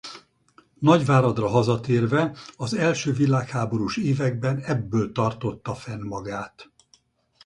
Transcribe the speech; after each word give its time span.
Nagyváradra 0.79 1.47
hazatérve 1.47 2.37
az 2.57 2.73
első 2.73 3.11
világháborús 3.13 3.97
években 3.97 4.57
ebből 4.59 5.11
tartotta 5.11 5.73
fenn 5.75 6.01
magát. 6.03 6.71